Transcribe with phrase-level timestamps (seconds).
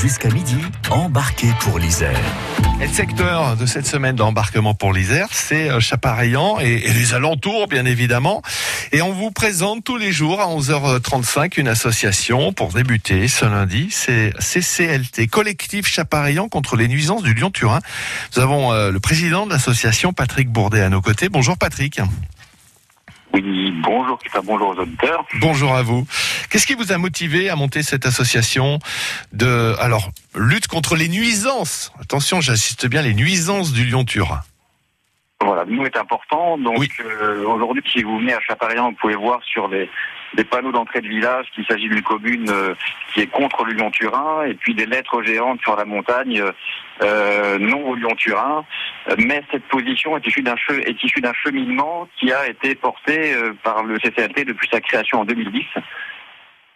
[0.00, 0.56] Jusqu'à midi,
[0.88, 2.18] embarquez pour l'Isère.
[2.80, 7.12] Et le secteur de cette semaine d'embarquement pour l'Isère, c'est euh, Chapareillan et, et, les
[7.12, 8.40] alentours, bien évidemment.
[8.92, 13.88] Et on vous présente tous les jours à 11h35 une association pour débuter ce lundi.
[13.90, 17.80] C'est CCLT, Collectif Chapareillan contre les nuisances du Lyon-Turin.
[18.34, 21.28] Nous avons euh, le président de l'association, Patrick Bourdet, à nos côtés.
[21.28, 22.00] Bonjour Patrick.
[23.32, 25.24] Oui, bonjour Christophe, bonjour aux auditeurs.
[25.40, 26.06] Bonjour à vous.
[26.50, 28.80] Qu'est-ce qui vous a motivé à monter cette association
[29.32, 31.92] de, alors, lutte contre les nuisances?
[32.00, 34.40] Attention, j'insiste bien, les nuisances du Lyon-Turin.
[34.40, 34.42] Voilà,
[35.70, 36.58] nous est important.
[36.58, 36.88] Donc Oui.
[37.00, 39.88] euh, aujourd'hui, si vous venez à Chaparéan, vous pouvez voir sur les,
[40.50, 42.74] panneaux d'entrée de village qu'il s'agit d'une commune euh,
[43.12, 46.42] qui est contre le Lyon-Turin, et puis des lettres géantes sur la montagne
[47.02, 48.64] euh, non au Lyon-Turin.
[49.18, 53.34] Mais cette position est issue d'un che- est issue d'un cheminement qui a été porté
[53.62, 55.64] par le CCLT depuis sa création en 2010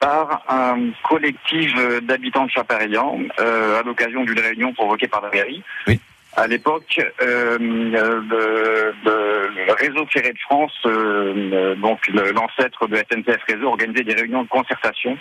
[0.00, 1.72] par un collectif
[2.02, 5.62] d'habitants de Chaparéan euh, à l'occasion d'une réunion provoquée par la mairie.
[5.86, 5.98] Oui.
[6.36, 12.96] À l'époque, euh, euh, le, le- réseau ferré de France, euh, euh, donc l'ancêtre de
[12.96, 15.16] SNCF Réseau, organisait des réunions de concertation.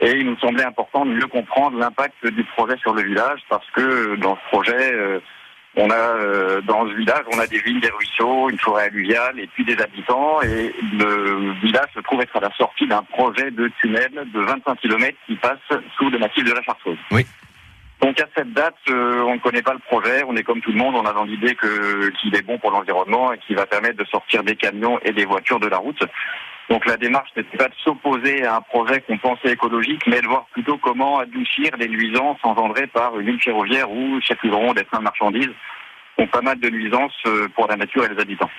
[0.00, 3.68] Et il nous semblait important de mieux comprendre l'impact du projet sur le village, parce
[3.72, 5.18] que euh, dans ce projet, euh,
[5.74, 9.46] on a dans ce village, on a des vignes, des ruisseaux, une forêt alluviale, et
[9.48, 10.40] puis des habitants.
[10.42, 14.80] Et le village se trouve être à la sortie d'un projet de tunnel de 25
[14.80, 15.58] km qui passe
[15.98, 16.96] sous le massif de la Chartreuse.
[17.10, 17.26] Oui.
[18.00, 20.70] Donc à cette date, euh, on ne connaît pas le projet, on est comme tout
[20.70, 23.66] le monde, on a dans l'idée que qu'il est bon pour l'environnement et qu'il va
[23.66, 26.02] permettre de sortir des camions et des voitures de la route.
[26.68, 30.26] Donc la démarche n'était pas de s'opposer à un projet qu'on pensait écologique, mais de
[30.26, 34.98] voir plutôt comment adoucir les nuisances engendrées par une ligne ferroviaire où circuleront des trains
[34.98, 35.52] de marchandises.
[36.18, 38.50] Donc pas mal de nuisances euh, pour la nature et les habitants.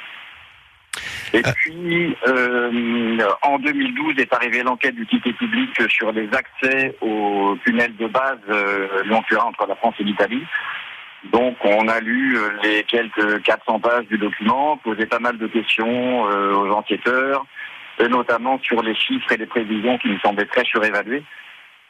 [1.33, 7.57] Et puis, euh, en 2012 est arrivée l'enquête du ticket public sur les accès au
[7.65, 10.43] tunnel de base euh, Lyon-Turin entre la France et l'Italie.
[11.31, 15.47] Donc, on a lu euh, les quelques 400 pages du document, posé pas mal de
[15.47, 17.45] questions euh, aux enquêteurs,
[17.99, 21.23] et notamment sur les chiffres et les prévisions qui nous semblaient très surévaluées.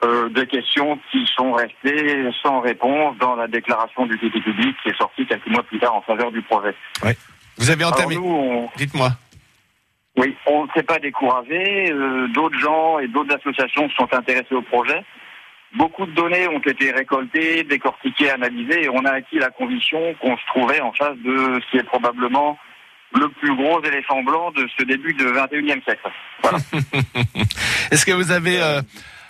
[0.04, 4.98] Euh, des questions qui sont restées sans réponse dans la déclaration du public qui est
[4.98, 6.76] sortie quelques mois plus tard en faveur du projet.
[7.58, 9.10] Vous avez entamé, nous, on, dites-moi.
[10.18, 11.92] Oui, on ne s'est pas découragé.
[11.92, 15.04] Euh, d'autres gens et d'autres associations se sont intéressés au projet.
[15.76, 20.36] Beaucoup de données ont été récoltées, décortiquées, analysées, et on a acquis la conviction qu'on
[20.38, 22.58] se trouvait en face de ce qui est probablement
[23.14, 26.10] le plus gros éléphant blanc de ce début de 21e siècle.
[26.42, 26.58] Voilà.
[27.92, 28.82] Est-ce que vous avez euh,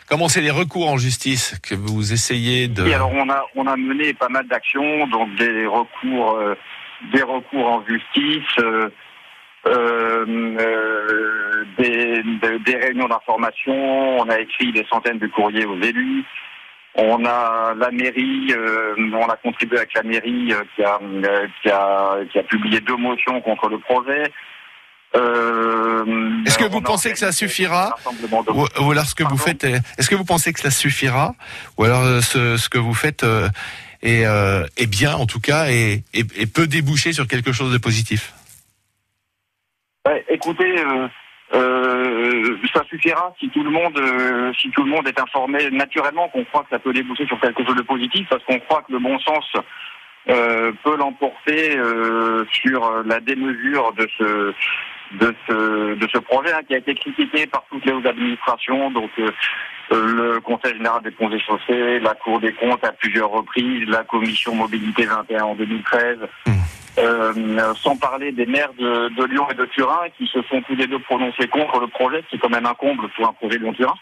[0.08, 2.88] commencé les recours en justice que vous essayez de...
[2.88, 6.56] Et alors on a on a mené pas mal d'actions, donc des recours euh,
[7.14, 8.90] des recours en justice, euh,
[11.78, 16.24] des, de- des réunions d'information, on a écrit des centaines de courriers aux élus.
[16.96, 21.48] On a la mairie, euh, on a contribué avec la mairie euh, qui, a, euh,
[21.62, 24.32] qui, a, qui a publié deux motions contre le projet.
[25.16, 27.96] Euh, Est-ce que vous pensez que ça suffira
[28.56, 31.36] Ou, ou alors ce que vous faites, est- est-ce que vous pensez que cela suffira
[31.78, 33.48] Ou alors euh, ce, ce que vous faites euh,
[34.02, 37.72] est, euh, est bien en tout cas et, et, et peut déboucher sur quelque chose
[37.72, 38.34] de positif
[40.30, 41.08] Écoutez, euh,
[41.54, 46.30] euh, ça suffira si tout le monde, euh, si tout le monde est informé naturellement
[46.30, 48.94] qu'on croit que ça peut déboucher sur quelque chose de positif, parce qu'on croit que
[48.94, 49.46] le bon sens
[50.84, 51.80] peut l'emporter
[52.52, 54.54] sur la démesure de ce
[56.18, 59.10] projet hein, qui a été critiqué par toutes les administrations, donc
[59.90, 64.04] le Conseil général des ponts et chaussées, la Cour des comptes à plusieurs reprises, la
[64.04, 66.18] Commission mobilité 21 en 2013.
[66.46, 66.57] Mmh.
[67.00, 70.76] Euh, sans parler des maires de, de Lyon et de Turin qui se sont tous
[70.76, 73.34] les deux prononcés contre le projet, ce qui est quand même un comble pour un
[73.34, 73.94] projet Lyon-Turin.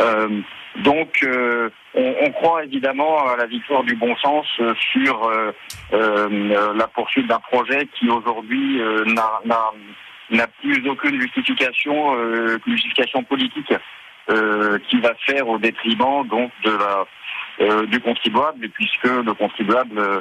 [0.00, 0.40] Euh,
[0.76, 5.52] donc, euh, on, on croit évidemment à la victoire du bon sens euh, sur euh,
[6.74, 12.16] la poursuite d'un projet qui aujourd'hui n'a- plus aucune justification,
[12.66, 13.74] justification politique
[14.88, 17.04] qui va faire au détriment donc de la
[17.86, 20.20] du contribuable, puisque le contribuable euh,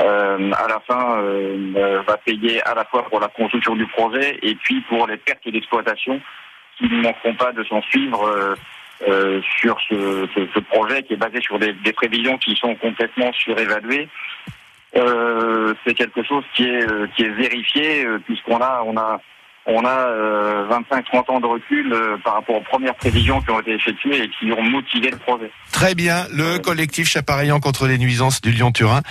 [0.00, 3.86] euh, à la fin euh, euh, va payer à la fois pour la construction du
[3.86, 6.20] projet et puis pour les pertes d'exploitation
[6.76, 8.54] qui ne manqueront pas de s'en suivre euh,
[9.08, 14.08] euh, sur ce, projet qui est basé sur des, prévisions qui sont complètement surévaluées.
[14.96, 19.20] Euh, c'est quelque chose qui est euh, qui est vérifié euh, puisqu'on a on a
[19.68, 20.08] on a
[20.70, 21.94] 25-30 ans de recul
[22.24, 25.50] par rapport aux premières prévisions qui ont été effectuées et qui ont motivé le projet.
[25.72, 29.02] Très bien, le collectif Chapareillant contre les nuisances du Lyon-Turin.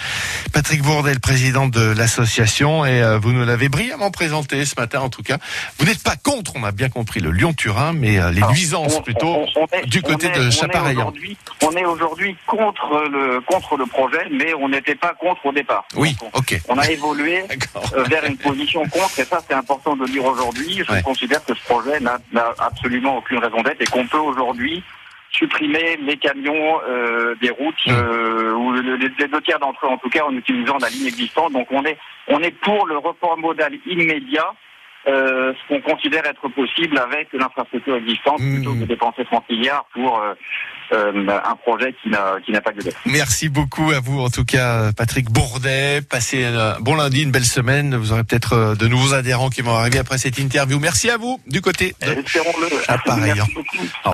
[0.54, 5.24] Patrick Bourdel, président de l'association, et vous nous l'avez brillamment présenté ce matin en tout
[5.24, 5.38] cas.
[5.77, 9.45] Vous n'êtes pas contre, on a bien compris, le Lyon-Turin, mais les nuisances plutôt
[9.86, 11.13] du côté de Chapareillant.
[11.63, 15.86] On est aujourd'hui contre le contre le projet, mais on n'était pas contre au départ.
[15.95, 16.59] Oui, ok.
[16.69, 17.44] On a évolué
[18.09, 20.47] vers une position contre, et ça c'est important de dire aujourd'hui.
[20.56, 22.20] Je considère que ce projet n'a
[22.60, 24.84] absolument aucune raison d'être et qu'on peut aujourd'hui
[25.32, 27.92] supprimer les camions euh, des routes mmh.
[27.92, 31.54] euh, ou les, deux tiers d'entre eux en tout cas en utilisant la ligne existante.
[31.54, 31.98] Donc on est
[32.28, 34.54] on est pour le report modal immédiat.
[35.07, 38.56] Euh, ce qu'on considère être possible avec l'infrastructure existante mmh.
[38.56, 40.21] plutôt que de dépenser 30 milliards pour
[40.92, 42.80] un projet qui n'a qui n'a pas de.
[43.06, 46.01] Merci beaucoup à vous en tout cas Patrick Bourdet.
[46.01, 47.95] Passez un bon lundi, une belle semaine.
[47.95, 50.80] Vous aurez peut-être de nouveaux adhérents qui vont arriver après cette interview.
[50.80, 52.68] Merci à vous du côté de Espérons-le.